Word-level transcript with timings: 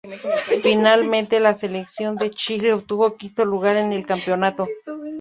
Finalmente 0.63 1.39
la 1.39 1.53
selección 1.53 2.15
de 2.15 2.31
Chile 2.31 2.73
obtuvo 2.73 3.17
quinto 3.17 3.45
lugar 3.45 3.77
en 3.77 3.93
el 3.93 4.07
campeonato. 4.07 4.65